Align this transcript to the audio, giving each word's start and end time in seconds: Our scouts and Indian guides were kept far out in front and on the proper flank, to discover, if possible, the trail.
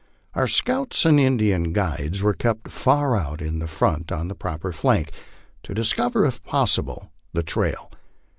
Our 0.33 0.47
scouts 0.47 1.05
and 1.05 1.19
Indian 1.19 1.73
guides 1.73 2.23
were 2.23 2.33
kept 2.33 2.71
far 2.71 3.15
out 3.15 3.39
in 3.39 3.61
front 3.67 4.09
and 4.09 4.21
on 4.21 4.27
the 4.29 4.33
proper 4.33 4.71
flank, 4.71 5.11
to 5.61 5.75
discover, 5.75 6.25
if 6.25 6.43
possible, 6.43 7.11
the 7.33 7.43
trail. 7.43 7.91